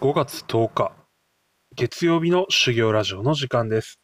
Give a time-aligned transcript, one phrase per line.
[0.00, 0.92] 5月10日、
[1.74, 3.98] 月曜日の修行ラジオの時間です。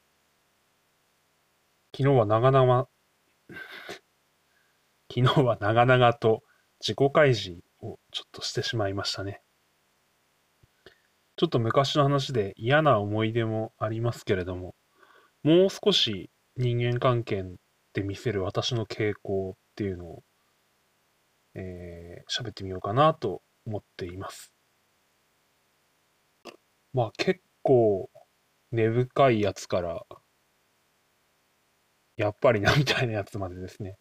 [1.97, 2.89] 昨日は長々、
[5.08, 6.42] 昨日は長々と
[6.80, 9.41] 自己開示をちょっとしてしまいましたね。
[11.36, 14.74] ちょっと昔の話で嫌な思い出もありますけれども、
[15.45, 17.45] もう少し人間関係
[17.92, 20.24] で見せる私の傾向っていうのを、
[21.54, 24.54] えー喋ってみようかなと思っています。
[26.95, 28.09] まあ結構
[28.73, 30.06] 根深いやつから、
[32.16, 33.96] やっぱりなみたいなやつまでですね。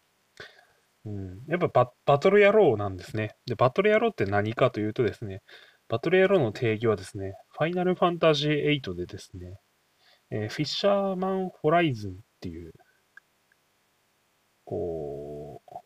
[1.04, 3.36] うん、やっぱババトル野郎なんですね。
[3.46, 5.42] で、バトル野郎って何かというとですね、
[5.88, 9.58] バトル野郎の定義はですね、ファイナルファンタジー8でですね、
[10.30, 12.72] えーフィッシャーマンホライズンっていう、
[14.64, 15.78] こう、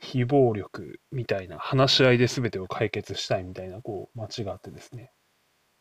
[0.00, 5.12] 非暴力みたいな話し合いで全てを解決したいみたいな、こう、街があってですね。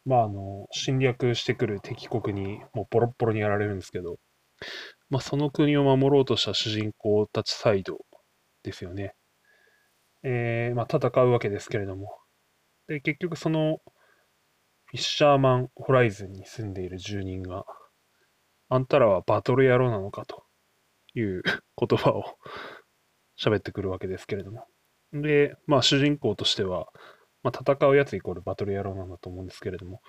[0.07, 4.17] まあ、あの、侵略してくる敵国にもうボロッボロにやられるんですけど、
[5.09, 7.99] まあ、その国を守ろうとした主人公たちサイド
[8.63, 9.15] ですよね。
[10.23, 12.17] えー、まあ、戦うわけですけれども。
[12.87, 13.81] で、結局その、
[14.85, 17.65] フィッシャーマンホライズンに住んでいる住人が、
[18.69, 20.45] あんたらはバトル野郎なのかと
[21.15, 21.43] いう
[21.75, 22.23] 言葉を
[23.37, 24.65] 喋ってくるわけですけれども。
[25.11, 26.87] で、まあ主人公としては、
[27.47, 30.01] まあ、戦うやつイコールバトル野郎なんだと思うんですけれども、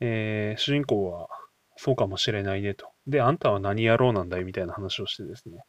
[0.00, 1.28] えー主人公は
[1.76, 2.90] そうかもしれないねと。
[3.06, 5.62] で、あんたは何野郎なんだいみたいな話をしてですね。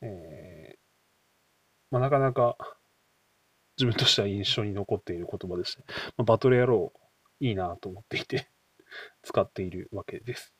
[0.00, 0.78] えー
[1.90, 2.56] まあ、なかなか
[3.76, 5.84] 自分としては印象に残っている言葉でして、
[6.16, 6.92] まあ、バトル野郎
[7.40, 8.48] いいなと思っていて
[9.22, 10.54] 使っているわけです。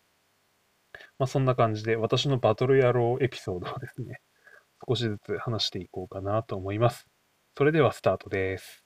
[1.19, 4.21] まあ、そんな感じで私のバトル野郎エピソードをですね、
[4.89, 7.07] 少しずつ話していこうかなと思います。
[7.57, 8.82] それではスタートです。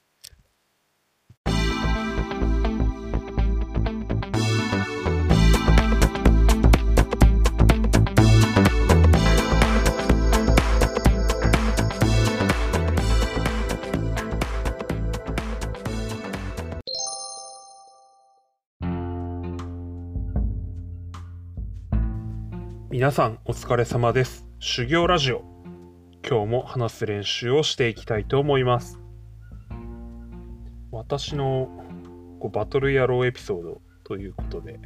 [22.97, 24.47] 皆さんお疲れ様です。
[24.57, 25.43] 修行ラジオ。
[26.27, 28.99] 今日も話す練習をしていきたいと思います。
[30.89, 31.69] 私の
[32.39, 34.79] こうバトル野郎エピソードということで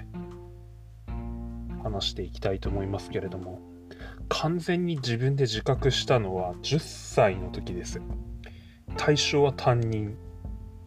[1.82, 3.62] 話していきたいと思いますけれども、
[4.28, 8.02] 完全に自分で自覚したのは10歳の時です。
[8.98, 10.18] 対象は担任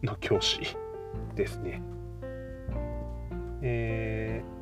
[0.03, 0.59] の教師
[1.33, 1.81] ですね。
[3.63, 4.55] えー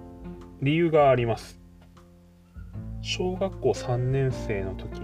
[0.62, 1.63] 理由があります。
[3.06, 5.02] 小学校3年生の時、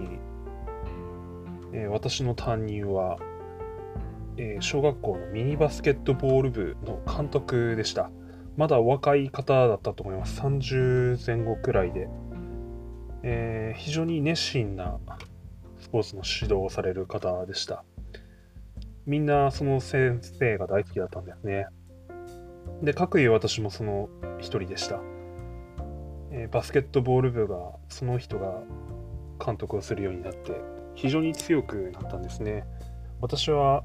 [1.74, 3.18] えー私の担任は、
[4.38, 8.10] えー小学校のミニバスケットボール部の監督でした。
[8.56, 10.40] まだお若い方だったと思います。
[10.40, 12.08] 30前後くらいで。
[13.22, 14.98] えー非常に熱心な
[15.78, 17.84] スポーツの指導をされる方でした。
[19.04, 21.66] みんなその先生が大好きだったんですね。
[22.82, 25.02] で、各いう私もその一人でした。
[26.30, 27.56] えーバスケットボール部が
[27.88, 28.62] その人が
[29.44, 30.60] 監督をするようになって
[30.94, 32.64] 非常に強くなったんですね。
[33.20, 33.84] 私は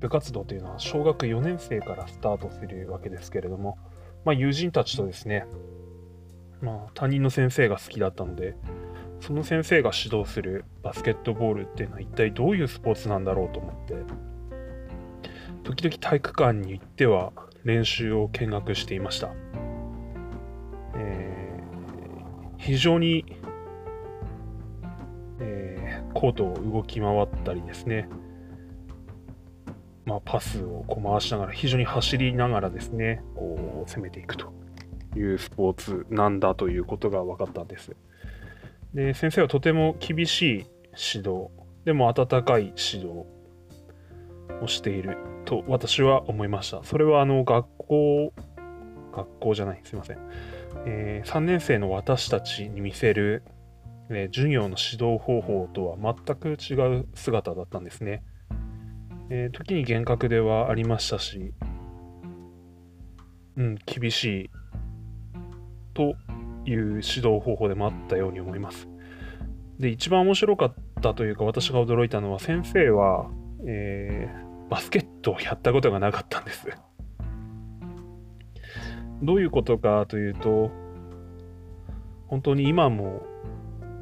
[0.00, 3.78] 部活動というのは小学4年生からスタートするわけですけれども、
[4.24, 5.46] まあ、友人たちとですね、
[6.60, 8.56] まあ、担任の先生が好きだったので
[9.20, 13.94] その先生が指導するバスケットボールっていうのは一体どういうスポーツなんだろうと思って
[15.64, 17.32] 時々体育館に行っては
[17.64, 19.30] 練習を見学していました。
[22.66, 23.24] 非常に、
[25.40, 25.76] えー
[26.16, 28.08] コートを動き回ったりですね、
[30.06, 34.50] まあ、パスをこう回しながら、非常に走りながらですね、こう攻めていくと
[35.14, 37.94] いうスポーツなんだということが分かったんです。
[38.94, 40.52] で、先生はとても厳しい
[41.14, 41.48] 指導、
[41.84, 43.26] でも温かい指導
[44.62, 46.82] をしていると私は思いました。
[46.82, 48.32] それはあの学校、
[49.12, 50.18] 学校じゃない、すいません。
[50.84, 53.42] えー3年生の私たちに見せる、
[54.10, 58.22] えー授業の指導方法とは全く違う姿だったんですね。
[59.30, 61.54] えー時に厳格ではありましたし、
[63.56, 64.50] うん、厳しい
[65.94, 66.14] と
[66.66, 68.88] いう指導方法でもあったように思います。
[69.78, 73.30] で、一番面白かったというか私が驚いたのは先生は、
[73.66, 76.68] えーバスケットをやったことがなかったんです。
[79.22, 80.70] どういうことかというと、
[82.28, 83.22] 本当に今も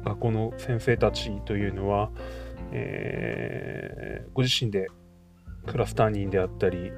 [0.03, 2.09] 学校の先生たちというのは、
[2.71, 4.89] えーご自身で
[5.65, 6.91] クラス担任であったり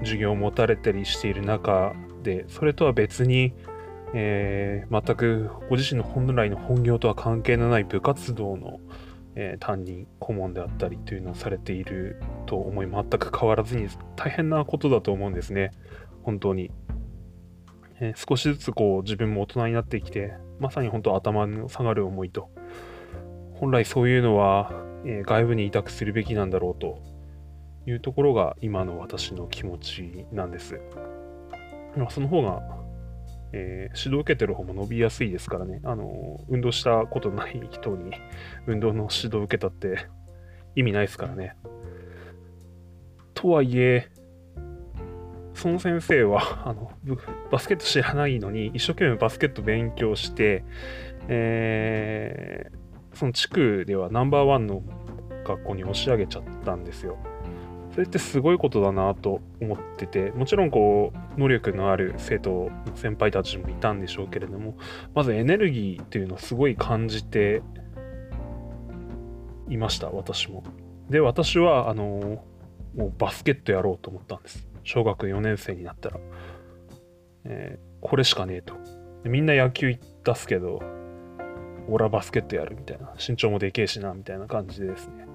[0.00, 1.92] 授業を持たれたりしている中
[2.22, 3.52] でそれとは別に、
[4.14, 8.80] えー、全くご自身の本来の本業とは関係のない部活動の、
[9.36, 15.70] えー、担任顧問であったりというのをされていると思い全く変わらずに大変なことだと思うんですね。
[16.22, 16.70] 本当に、
[18.00, 22.50] えー、少しずつこう自分も大人になってきてまさに本当頭の下がる思いと
[23.58, 24.72] 本来そういうのは、
[25.04, 27.02] え外部に委託するべきなんだろうと
[27.86, 30.80] いうところが今の私の気持ちなんです。
[31.96, 32.62] まあ、その方が、
[33.52, 38.12] えー、指導を受けてる方も伸びやすいですからね、あの運動したことない人に
[38.66, 40.06] 運動の指導を受けたって
[40.76, 41.56] 意味ないですからね。
[43.34, 44.08] とはいえ、
[45.58, 46.92] その先生は あの
[47.50, 50.64] バスケット知らないのに一生懸命バスケット勉強して、
[51.26, 54.82] えー、その地区ではナンバーワンの
[55.44, 57.18] 学校に押し上げちゃったんですよ。
[57.90, 64.76] それってすごいことだなと思っててもちろんこう能力のある生徒先輩たちもいたんでしょうけれども
[65.14, 67.62] まずエネルギーっていうのをすごい感じて
[69.68, 70.62] いました私も
[71.10, 72.44] で私はあの
[72.94, 76.20] もうバスケットやろうと思ったんです小学4年生になったら、
[77.44, 78.74] えー、これしかねえと。
[79.24, 80.80] みんな野球行ったっすけど
[81.88, 83.14] 俺はバスケットやるみたいな。
[83.18, 85.26] 身長もでけえしなみたいな感じでですね。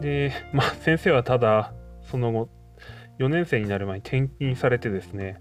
[0.00, 2.48] で、まあ、先生はただ、その後、
[3.18, 5.40] 4年生になる前に転勤されてですね、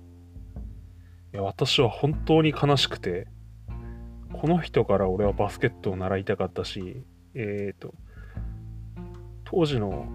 [1.33, 3.27] いや私は本当に悲しくて、
[4.33, 7.03] この人から俺はバスケットを習いたかったし、
[7.35, 7.93] えっ、ー、と、
[9.43, 10.07] 当時の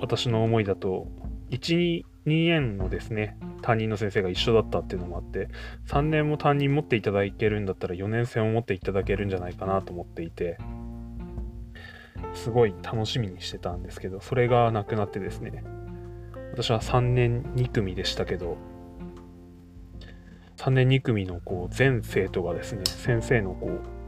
[0.00, 1.08] 私の思いだと、
[1.50, 5.48] 1、2年のですね、担任の先生が一緒だったっていうのもあって、
[5.88, 10.58] 3年も担任持っていただけるんだったら4年生も持っていただけるんじゃないかなと思っていて、
[12.34, 15.64] すごい楽しみにしてたんですけど、それがなくなってですね、
[16.52, 18.56] 私は3年2組でしたけど、
[20.56, 24.00] 3年2組のこう全生徒がですね、先生のこう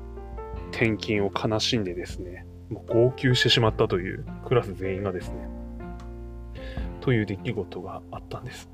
[0.70, 5.48] 転勤を悲しんでですね、もう号泣してしまったというクラス全員がですね、
[7.02, 8.70] という出来事があったんです。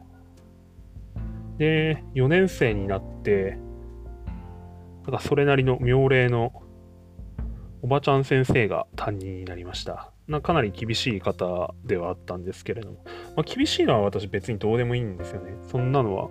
[1.56, 3.58] で、4年生になって、
[5.02, 6.52] なんかそれなりの妙齢の
[7.82, 10.12] おばちゃん先生が担任になりました。
[10.28, 13.02] なかなり厳しい方ではあったんですけれども、
[13.34, 15.52] まあ、厳しいのは私別にどうでもいいんですよね。
[15.62, 16.28] そんなのは、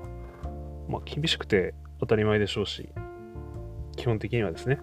[0.88, 2.90] まあ、厳しくて当たり前でしょうし、
[3.96, 4.78] 基本的にはですね。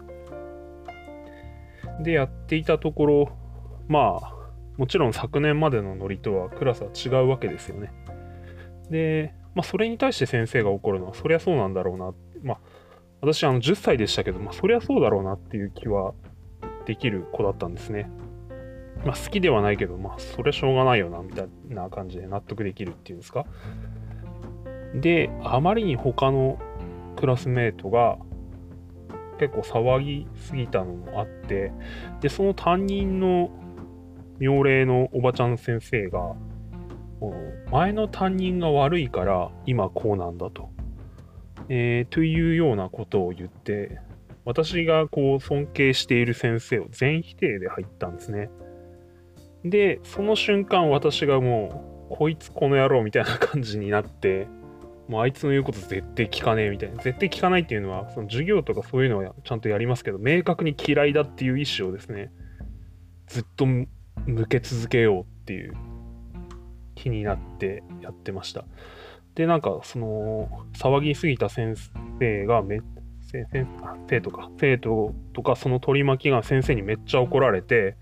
[2.02, 3.32] で、やっていたところ、
[3.86, 4.33] まあ、
[4.76, 7.92] もちろん昨年までのノリとはクラスは違うわけですよね。
[8.90, 12.12] で、まあ、それに対して先生が怒るのは、そりゃそうなんだろうな。
[12.42, 12.58] まあ、
[13.20, 16.12] 私、あの、10歳でしたけど、まあ、そりゃそうだろうなっていう気は
[16.86, 18.10] できる子だったんですね。
[19.04, 23.46] まあ、好きではないけど、まあ、それしょうがないよな、みたいな感じで納得できるっていうんですか。
[24.94, 26.58] で、あまりに他の
[27.16, 28.18] クラスメートが
[29.38, 31.72] 結構騒ぎすぎたのもあって、
[32.20, 33.50] で、その担任の
[34.38, 36.34] 妙齢のおばちゃん先生が、
[37.70, 40.70] 前の担任が悪いから今こうなんだと。
[41.68, 43.98] えー、というようなことを言って、
[44.44, 48.50] 私がこう尊敬している先生を全否定で入ったんですね。
[49.64, 54.46] で、その瞬間私がもう、こいつこの野郎みたいな感じになって、
[55.08, 57.02] もうあいつの言うこと絶対聞かねえみたいな。
[57.02, 62.30] 絶対聞かないっていうのは、その授業とかそういうのはちゃんとやりますけど、明確に嫌いだっていう意思をですね、
[63.26, 63.66] ずっと
[64.26, 65.74] 向け続けようっていう
[66.94, 68.64] 気になってやってました。
[69.34, 71.74] で、なんかその騒ぎすぎた先
[72.18, 72.80] 生がめっ
[73.42, 73.66] 生
[74.08, 77.96] 生徒か生徒とかその取り巻きが先生にめっちゃ怒られて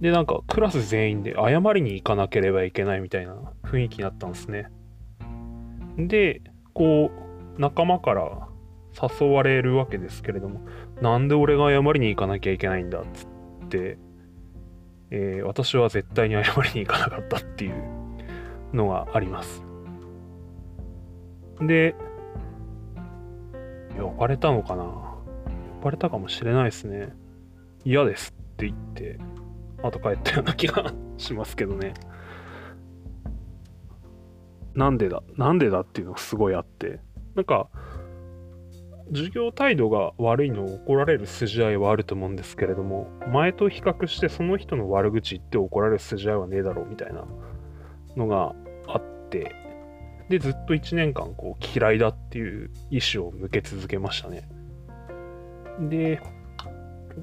[0.00, 4.68] でなんかクラス全員で謝りに行かなければいけないみたいな雰囲気になったんですね
[5.96, 6.42] で
[6.74, 7.10] こ
[7.56, 8.48] う仲間から
[9.20, 10.60] 誘われるわけですけれども
[11.00, 13.98] なんで俺が謝りに行かなきゃいけないんだっつって、
[15.14, 17.74] えー、私は絶対に謝りに行かなかったっていう
[18.72, 19.62] のがあります
[21.60, 21.94] で
[23.98, 24.84] 呼ばれたのかな？
[24.84, 27.12] 呼ばれたかもしれないですね。
[27.84, 29.18] 嫌ですって言って、
[29.82, 31.94] 後帰ったような気がしますけどね。
[34.74, 37.00] なんでだなんでだっていうのがすごいあって、
[37.34, 37.68] なんか、
[39.12, 47.24] 授業態度が悪いのを怒られる筋合いはあると思うんですけれども、前と比較してその人の悪口言って怒られる筋合いはねえだろうみたいな
[48.16, 48.54] のが
[48.88, 49.54] あって、
[50.30, 54.48] で、ずっと1年間こう嫌いだっていう意思を向け続けましたね。
[55.90, 56.22] で、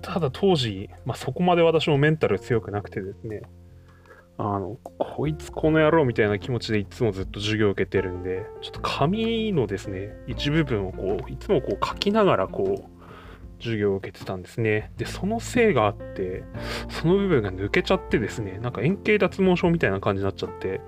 [0.04, 3.42] ただ当時、まあ、そこまで私もメンタル強くなくてですね、
[4.42, 13.00] あの、こいつこの野郎みたいな気持ちでいつもずっと授業を受けてるんで、ちょっと紙のですね、一部分をこう、いつもこう書きながらこう、
[13.62, 14.94] 授業を受けてたんですね。
[14.96, 16.46] で、そのせいがあって、
[16.88, 20.80] その部分が抜けちゃってですね、なんか円形脱毛症みたいな感じになっちゃって、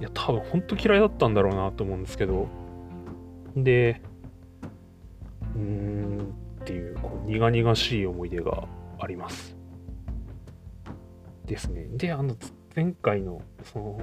[0.00, 2.48] いや、多分ほんと嫌いだったんだろうなと思うんですけど、
[3.54, 4.02] で、
[5.54, 8.64] うーんっていう、こう苦々しい思い出が
[8.98, 9.56] あります。
[11.46, 11.86] ですね。
[11.92, 12.36] で、あの、
[12.74, 14.00] 前回の、その、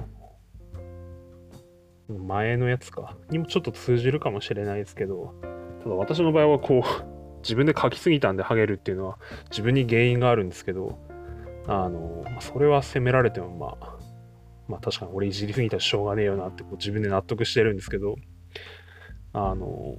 [2.18, 5.34] 前のやつか、にもちょっと通じるかもしれないですけど、
[5.82, 6.82] ただ私の場合はこう、
[7.42, 9.18] 自分で書きすぎたんでハゲるっていうのは
[9.50, 10.96] 自分に原因があるんですけど、
[11.66, 13.98] あの、それは責められてもまあ、
[14.68, 18.14] まあ確かに俺いじりすぎたらしょうがねえよなってこう自分で納得してるんですけど、
[19.32, 19.96] あの、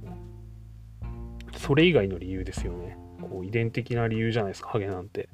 [1.56, 2.96] それ以外の理由ですよね。
[3.20, 5.28] こう遺伝的な理由じゃないですか、ハゲなんて。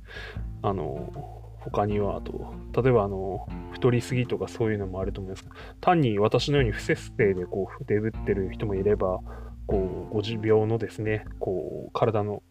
[0.62, 5.47] あの、他には、あと、例えばあの、太りすぎとかそういうのもあると思います。
[5.81, 9.21] 単に私のように不節制でこう、デブってる人もいれば、
[9.67, 12.43] こう、ご持病のですね、こう、体の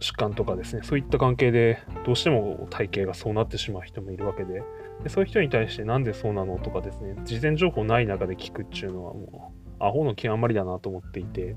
[0.00, 4.62] 疾患とかですね、そういった関係で、どうしても体型がそうなってしまう人もいるわけで、
[5.02, 11.56] でそういう人に対してなんでそうなのとかですね、事前情報ない中で聞くっていうのはもう、アホの極まりだなと思っていて、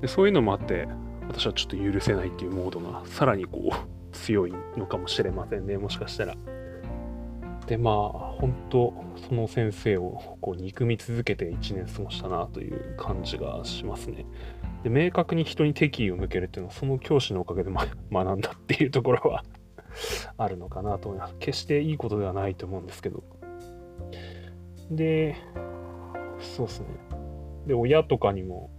[0.00, 0.88] でそういうのもあって、
[1.28, 6.34] 私はちょっと許せないっていうモードがさらにこう強いのかもしれませんね、もしかしたら。
[7.66, 8.94] で、まあ、本当
[9.28, 14.24] その先生をこう憎み続けて1年過ごしたなという感じがしますね。
[14.84, 19.42] で、明確に人に敵意を向けるっていうのは、その教師のおかげで、ま、 学んだっていうところは
[20.38, 21.34] あるのかなと思います。
[21.38, 23.24] 決していいことではないと思うんですけど。
[24.90, 25.36] で、
[26.38, 26.86] そうですね。
[27.66, 28.70] で、親とかにも、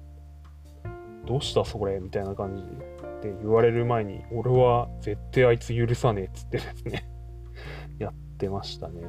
[1.26, 2.70] どうしたそれみたいな感じで
[3.18, 7.10] って言われる前に、俺は絶対あいつ許さねえっつってですね
[8.00, 9.02] やってましたね。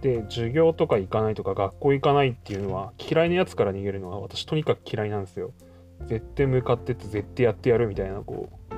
[0.00, 5.52] で、授業とか行かないとか学校行かないっていうのは嫌いなやつから逃げるのは私とにかく嫌いなんですよ。
[6.02, 8.74] 絶対向かってって絶対やってやるみたいな、こう、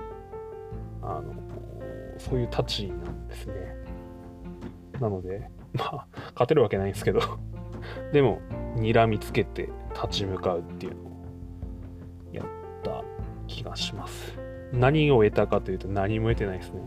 [1.02, 1.34] あの、
[2.18, 3.76] そういうタチなんですね。
[5.00, 7.20] なので、まあ、勝てるわけないんですけど
[8.12, 8.40] でも、
[8.76, 11.06] 睨みつけて立ち向かうっていうのを
[12.32, 12.65] やった気
[13.68, 14.38] がします。
[14.72, 16.80] 何を得たかというと何も得てないですね。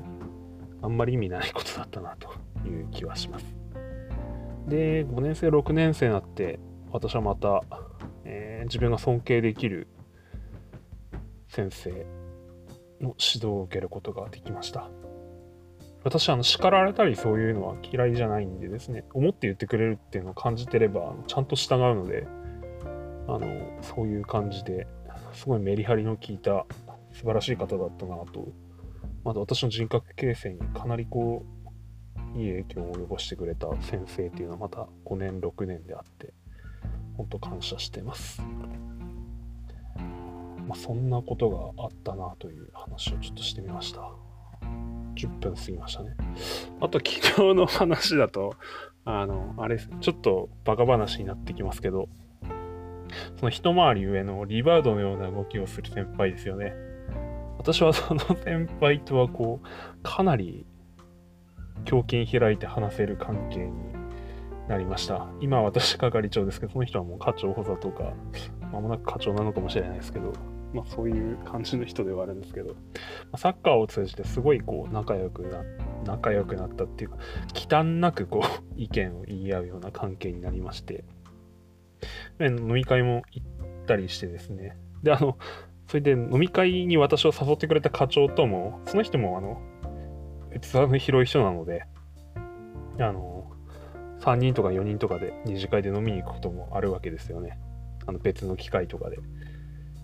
[0.82, 2.30] あんまり意味ないことだったなと
[2.68, 3.46] いう気はします。
[4.68, 6.60] で、5年生、6年生になって、
[6.92, 7.64] 私はまた、
[8.24, 9.88] えー、自分が尊敬できる
[11.48, 11.90] 先生
[13.02, 14.90] の指導を受けることができました。
[16.04, 22.26] 私はあの叱られたりそういうのは嫌いじゃないんでですね、思って言ってくれるっていうのを感じてれば、ちゃんと従うので、
[23.28, 23.40] あの、
[23.82, 24.88] そういう感じで
[25.40, 26.66] すごいメリハリの効いた
[27.14, 28.50] 素晴らしい方だったなと
[29.24, 31.46] まだ私の人格形成にかなりこ
[32.36, 36.34] う、いい影響を及ぼしてくれた先生っていうのはまた5年、6年であって、
[37.18, 38.42] 本当感謝してます。
[40.68, 44.12] まあ、そんなことがあったなという話をちょっとしてみました。
[45.16, 46.16] 10分過ぎましたね。
[46.80, 48.56] あと昨日の話だと、
[49.04, 52.08] あの、あれ、ちょっとバカ話になってきますけど、
[53.38, 56.74] その一回り上のリバウドのような動きをする先輩ですよね。
[57.58, 59.68] 私はその先輩とはこう、
[60.02, 60.66] かなり
[61.90, 63.74] 胸筋開いて話せる関係に
[64.68, 65.28] なりました。
[65.42, 68.14] 今私係長ですけど、その人はもう課長補佐とか、
[68.72, 70.32] まもなく課長なのかもしれないですけど、
[70.74, 72.76] まあそういう感じの人ではあるんですけど、
[73.36, 75.64] サッカーを通じてすごいこう仲良くな、
[76.06, 77.18] 仲良くなったっていうか、
[77.54, 81.04] 忌憚なくこう意見を言い合うような関係になりまして、
[82.48, 83.48] 飲み会も行っ
[83.86, 85.38] たりしてですね、で、あの、
[85.88, 89.62] それで飲み会に私を誘ってくれた課長とも、その人もあの、
[90.60, 91.84] 器の広い人なので、
[93.00, 93.52] あの、
[94.20, 97.58] 3人とか4人とかで二次会で飲みに行くこともあるわけですよね。
[98.06, 99.20] あの別の機会とかで。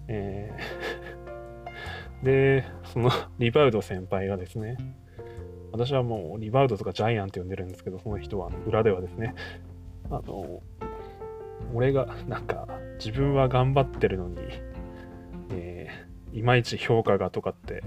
[0.08, 1.26] えー
[2.24, 4.78] で、そのリバウド先輩がですね、
[5.72, 9.36] 私はもうリバウドとかジャイアンって呼んでるんですけど、その人はあの裏ではですね、
[10.10, 10.62] あの、
[11.74, 12.68] 俺がなんか
[12.98, 14.38] 自分は頑張ってるのに、
[15.52, 15.90] え
[16.34, 17.84] いまいち評価がとかって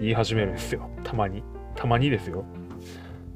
[0.00, 0.90] 言い始めるんですよ。
[1.04, 1.42] たまに。
[1.74, 2.44] たまにですよ。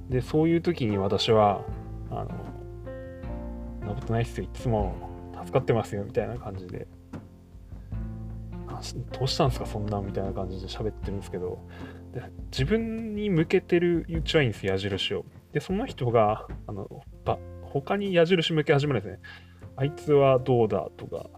[0.08, 1.64] で、そういう時に私は、
[2.10, 4.44] あの、なことないっすよ。
[4.44, 4.94] いつも
[5.40, 6.04] 助かってますよ。
[6.04, 6.86] みたいな感じで。
[9.18, 11.58] どうしたんですかそんなみたいな感じで喋ってるんですけど、
[12.50, 15.24] 自分に向けてるうちはいいんです矢印を。
[15.52, 16.86] で、その人が、あの、
[17.72, 19.20] 他に矢印向け始めるんですね。
[19.76, 21.28] あいつはどうだとか、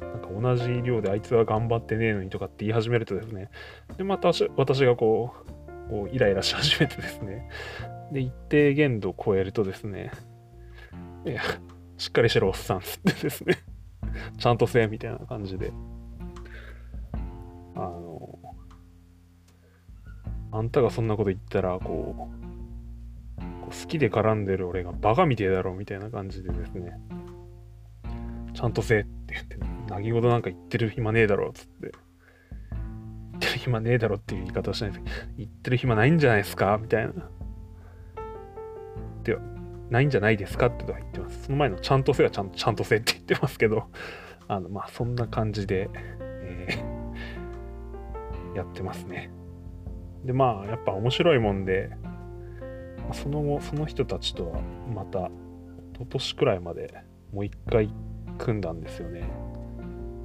[0.00, 3.50] なんか同じ量であいつは頑張ってねえのにとかって言い始めるとですね、
[3.96, 5.34] で、また私がこ
[5.88, 7.48] う、こうイライラし始めてですね、
[8.12, 10.10] で、一定限度を超えるとですね、
[11.26, 11.42] いや、
[11.98, 13.58] しっかりしろ、おっさんつってですね。
[14.38, 15.72] ちゃんとせえみたいな感じで、
[17.74, 18.38] あの、
[20.52, 22.41] あんたがそんなこと言ったら、こう
[23.72, 26.92] 好きで絡んでる俺がバカみてえだろみたいな感じでですね、
[28.54, 29.56] ちゃんとせえって言って、
[29.88, 31.92] 何事なんか言ってる暇ねえだろっつって、言っ
[33.40, 35.04] てる暇ねえだろっていう言い方をしないです
[35.36, 37.12] 言ってる暇ないんじゃないですかみたいな。
[39.24, 39.40] では、
[39.90, 41.44] ないんじゃないですかってとは言ってます。
[41.44, 43.88] その前のちゃんとせはちゃんちゃんとせって言ってますけど、
[44.48, 45.88] あの、まあ、そんな感じで、
[46.20, 49.30] えー、やってますね。
[50.24, 51.90] で、まあ、やっぱ面白いもんで、
[53.14, 54.60] その後、その人たちとは
[54.94, 55.30] また、
[55.94, 56.94] 一昨年くらいまで
[57.32, 57.90] もう一回
[58.38, 59.24] 組んだんですよね。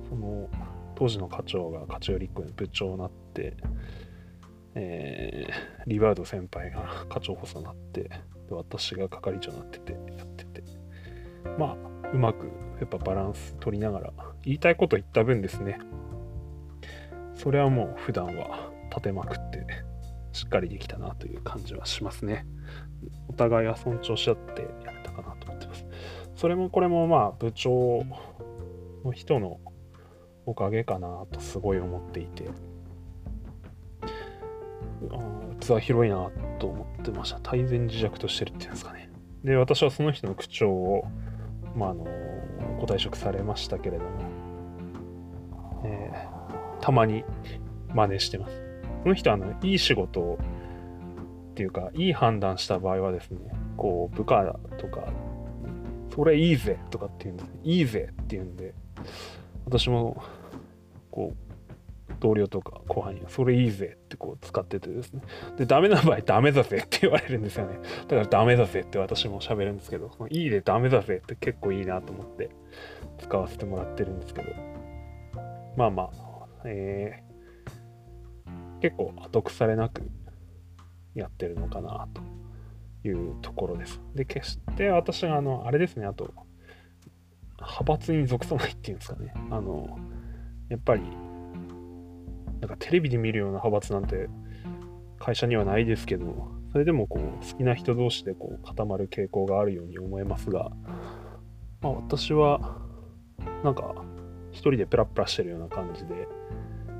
[0.10, 0.50] その、
[0.96, 3.56] 当時の課長が課長より1個の部長になって、
[4.76, 8.12] えー、リバード先輩が課長補佐になって、で
[8.52, 10.64] 私が係長になってて、やってて、
[11.58, 12.48] まあ、うまく
[12.80, 14.14] やっぱバランス取りながら、
[14.44, 15.80] 言いたいこと言った分ですね、
[17.36, 19.66] それはもう普段は立てまくって、
[20.38, 22.46] しっかりできたなという感じはしますね。
[23.28, 25.86] お互いは尊重し合ってやったかなと思ってます。
[26.36, 28.04] それもこれもまあ部長
[29.04, 29.60] の人の
[30.46, 32.46] おかげかなとすごい思っていて、
[35.60, 36.30] 器広いな
[36.60, 37.40] と思ってました。
[37.40, 39.10] 大前自弱としてるっていうんですかね。
[39.44, 41.08] で、私はその人の口調を、
[41.76, 42.06] まあ、あの、
[42.80, 44.10] ご退職されましたけれども、
[45.84, 47.24] えー、たまに
[47.94, 48.67] 真似してます。
[49.08, 50.38] その人はあのいい仕事
[51.52, 53.40] っていうか、いい判断した場合はですね、
[53.78, 54.44] こう、部下
[54.78, 55.08] とか、
[56.14, 57.50] それいいぜとかって言うんです。
[57.64, 58.74] いいぜって言うんで、
[59.64, 60.22] 私も、
[61.10, 65.22] こう、同僚とか後輩には、それいいぜってこう使っててですね。
[65.56, 67.80] で、ダメな場合、ダメだぜって言われるんですよね。
[68.10, 72.50] だからダメだぜって私も喋るんですけど、いいでダメだぜって結構いいなと思って
[73.20, 74.50] 使わせてもらってるんですけど、
[75.78, 76.10] まあまあ、
[76.66, 77.27] えー、
[78.82, 80.10] 結構後腐れなく
[81.16, 84.02] やってるのかなというところです。
[84.16, 86.34] で、決して私があの、あれですね、あと、
[87.60, 89.34] 派閥に属さないっていうんですかね。
[89.50, 89.98] あの、
[90.70, 91.02] やっぱり
[92.62, 94.30] なんかテレビで見るような派閥なんて
[95.20, 100.72] 会社にはないですけど、それでもこう好きな人同士でこう固まる傾向があるように思えますが、
[101.82, 102.78] まあ、私は
[103.64, 103.96] なんか
[104.52, 106.28] 一人でペラペラしてるような感じで、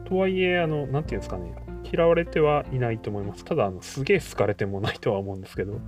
[0.06, 1.54] とはいえ、あの、なんていうんですかね、
[1.92, 3.46] 嫌われてはいないと思います。
[3.46, 5.80] ただ、あのすげえ好かれてもないとは思うんですけど、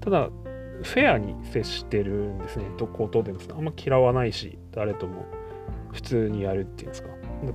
[0.00, 0.30] ただ、
[0.82, 5.26] フェアに接してるんですね、どことでも、あんま嫌わないし、誰とも。
[5.92, 7.08] 普通にやるっていうんですか。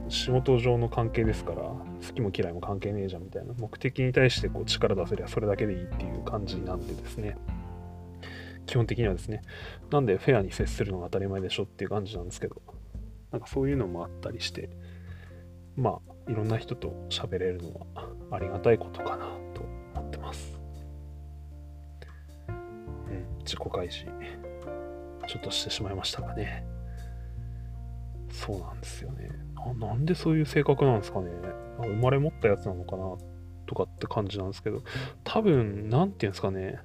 [0.10, 1.78] 仕事上の関係ですから好
[2.16, 3.54] きも嫌いも関係ねえじゃんみたいな。
[3.54, 7.38] 目的に対してこう力出せりゃそれだけでいいっていう感じなんでですね。
[8.66, 9.42] 基本的にはですね。
[9.92, 12.62] なんでフェアに接するのが当たり前でしょっていう感じなんですけど。
[13.32, 14.70] なんかそういうのもあったりして。
[15.76, 19.62] まあいろんな人と喋れるのはありがたいことかなと
[19.96, 20.60] 思ってます。
[22.48, 22.52] う
[23.12, 24.12] ん自己開示。
[25.28, 26.66] ちょっとしてしまいましたかね。
[28.30, 29.30] そうなんですよね。
[29.80, 31.30] なんでそういう性格なんですかね。
[31.80, 33.16] 生まれ持ったやつなのかな
[33.66, 34.82] とかって感じなんですけど、
[35.24, 36.80] 多分、なんていうんですかね。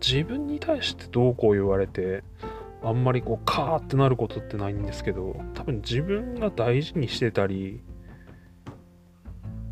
[0.00, 2.22] 自分に対してどうこう言われて、
[2.82, 7.82] あんまりこう、カーってなることってないんですけど、多分自分が大事にしてたり、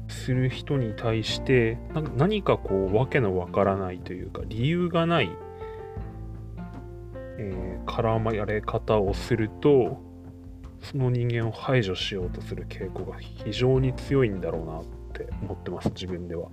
[0.08, 5.30] する人に対してな何かこう、わけのわからないというか、理由がない、
[7.38, 10.00] えー、絡まれ方をすると、
[10.80, 16.48] その人間を排除しようとする傾向が非常に強いんだろうなって思ってます自分では。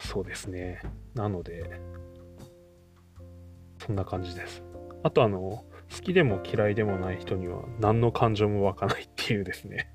[0.00, 0.80] そうですね。
[1.14, 1.80] なので
[3.86, 4.62] そんな感じです
[5.02, 5.64] あとあの好
[6.02, 9.92] きでも嫌いでもない人には何の感情も湧かないっていうですね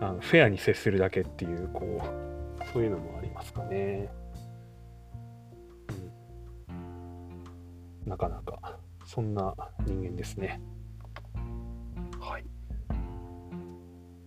[0.00, 4.10] あのフェアに接するだけっていうこうそういうのもありますかね、
[6.68, 8.78] うん、なかなか
[9.12, 9.54] そんな
[9.86, 10.60] 人間ですね。
[12.20, 12.44] はい。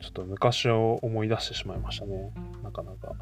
[0.02, 2.34] ちょっと昔を思い出してしまいましたね。
[2.62, 3.16] なかなか。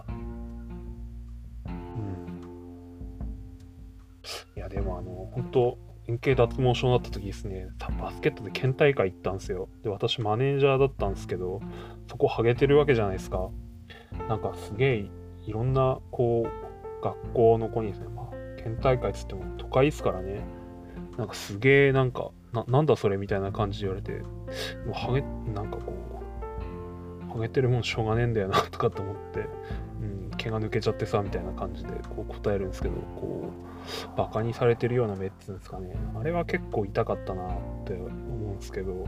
[4.56, 7.68] いや、でもあの、本当円形脱毛症になった時ですね、
[8.00, 9.70] バスケットで県大会行ったんですよ。
[9.84, 11.62] で、私マネージャーだったんですけど、
[12.08, 13.50] そこハゲてるわけじゃないですか。
[14.28, 15.10] なんかすげえ
[15.46, 20.42] いろんな、こう、学校の子にですね、まあ、県大会っつっても都会ですからね、
[21.18, 24.20] なんかすげえなんかななんだそれみたいな感じで言われて、
[24.86, 25.22] もうハゲ、
[25.54, 26.21] なんかこう、
[27.32, 29.48] ハゲてるもんしょうがねえんだよなとかと思って、
[30.02, 33.50] うん、毛が抜けちゃってさ、みたいな感じでこう答えるんですけど、こ
[34.14, 37.50] う、バカにされてるような目っていうんですかね、あれは結構痛かったなっ
[37.86, 38.10] て思う
[38.54, 39.06] んですけど、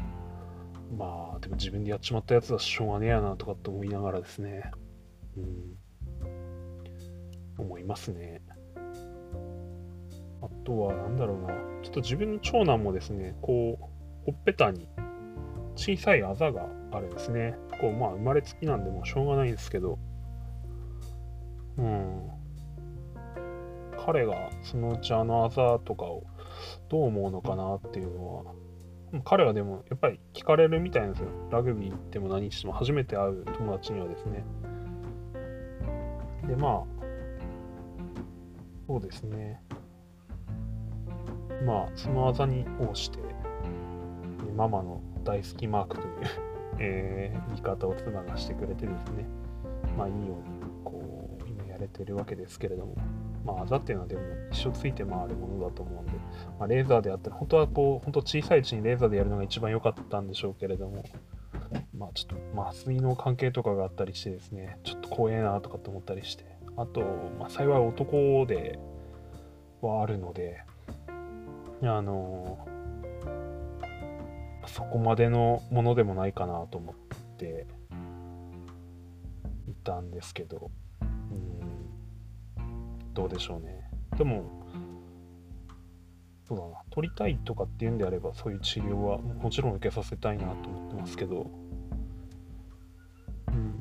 [0.98, 4.72] まあ、でも自分でやっちまったやつはしょうがねえやなとかって思いながらですね、
[5.38, 5.78] うん、
[7.58, 8.42] 思いますね。
[10.42, 11.48] あとは、なんだろうな。
[11.82, 13.84] ちょっと自分の長男もですね、こう、
[14.26, 14.88] ほっぺたに
[15.76, 17.56] 小さいあざがあるんですね。
[17.82, 19.98] こう、まあ、生まれつきなんでもしょうがないんですけど、
[21.78, 22.30] うん。
[24.06, 26.24] 彼がそのうちあのあざとかを
[26.90, 28.54] どう思うのかなっていうのは、
[29.24, 31.30] 彼はでもやっぱり聞かれるみたいなんですよ。
[31.52, 34.44] ラグビー行っても何しても初めて会う友達にはですね。
[36.48, 36.84] で、まあ、
[38.88, 39.62] そうですね。
[41.66, 43.20] まあ、その技に応して、
[44.58, 46.14] ママの大好きマークという
[46.80, 49.26] えー、言い方を妻がしてくれてですね、
[49.98, 52.96] まあいいように、こう、今やれてるわけですけれども、
[53.46, 56.14] まあ、あざっていうのはでも一生ついて回るものだと思うんで、
[56.60, 61.04] まあ、レーザーであったら、本当はこう、本当小さいうちにレーザーでやるのが一番良かったんでしょうけれども、
[61.96, 67.02] まあちょっと麻酔の関係とかがあったりしてですね、ちょっと怖えなとかって思ったりして、あと、
[67.40, 68.80] まあ、幸い男で
[69.82, 70.64] はあるので、
[71.84, 72.66] あの
[74.68, 76.96] そこまでのものでもないかなと思っ
[77.38, 77.66] て
[79.68, 80.72] いたんですけど、
[81.02, 83.90] うん、どうでしょうね。
[84.18, 84.44] でも、
[86.48, 91.50] そうだな、取りたいとかっていうんであれば、そういう治療はもちろん受けさせたいなと思ってますけど、
[93.48, 93.74] うん。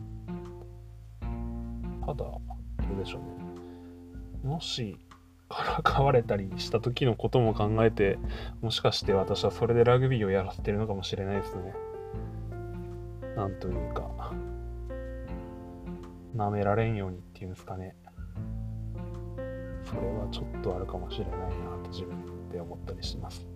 [2.00, 2.40] ただ、ど
[2.94, 3.28] うでしょうね。
[4.54, 4.98] もし、
[5.52, 8.18] からかわれたりした時のことも考えて、
[8.60, 11.74] もしかして私はそれでラグビーをやらせてるのかもしれないですね。
[13.36, 14.32] なんというか、
[16.36, 17.94] 舐められんようにっていうんですかね。
[19.84, 21.46] それはちょっとあるかもしれないな
[21.82, 23.46] と自分で思ったりします。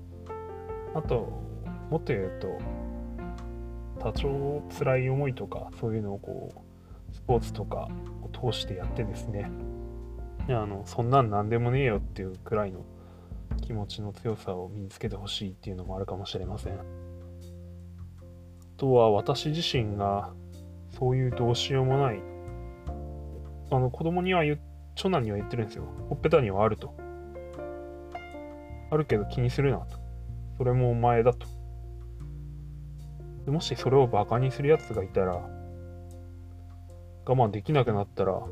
[0.94, 1.28] あと、
[1.90, 2.58] もっと言うと、
[3.98, 7.88] 多少辛い思いとか、そういうのをこう、スポーツとか
[8.22, 9.50] を通してやってですね、
[10.48, 12.84] いやあのそんなん何でもねえよっていうくらいの
[13.62, 16.74] 気持ちの強さを身につけてほしいっていうのもあるかもしれません。
[16.74, 16.84] あ
[18.76, 20.32] とは私自身が
[20.98, 22.22] そういうどうしようもない
[23.70, 24.60] あの子供には言
[24.94, 25.84] 長男には言ってるんですよ。
[26.08, 26.94] ほっぺたにはあると。
[28.90, 29.98] あるけど気にするなと。
[30.56, 31.46] それもお前だと。
[33.44, 35.48] でもしそれをバカにするやつがいたら、我
[37.26, 38.48] 慢できなくなったら我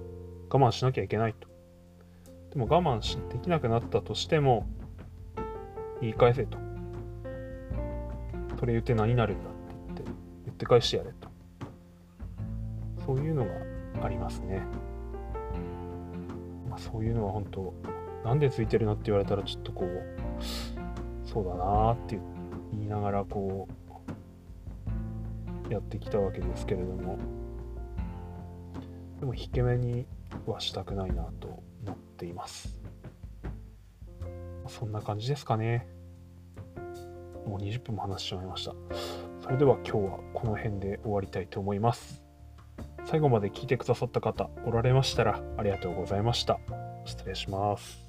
[0.51, 1.54] 慢しなきゃいけないと。
[2.55, 4.67] でも我慢しできなくなったとしても、
[6.01, 6.57] 言い返せと。
[8.59, 10.03] それ言って何になるんだって言って、
[10.45, 11.29] 言って返してやれと。
[13.05, 13.51] そういうのが
[14.05, 14.63] ありますね。
[16.71, 17.75] まあ、そういうのは本当、
[18.25, 20.05] なんでついてるのって言われたらちょっとこう、
[21.29, 22.19] そうだなーって
[22.73, 23.67] 言いながらこ
[25.69, 27.19] う、やってきたわけですけれども、
[29.19, 30.07] でも引け目に
[30.47, 31.63] はしたくないなと
[32.15, 32.77] ています。
[34.67, 35.87] そんな感じですかね。
[37.47, 38.75] もう20分も話してしまいました。
[39.43, 42.23] それでは今日はこの辺で終わりたいと思います。
[43.05, 46.59] 最後まで聞いてくださった方おられましたらありがとうございました。
[47.05, 48.04] 失礼します。